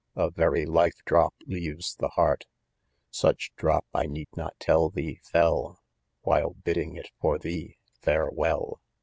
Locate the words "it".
6.97-7.09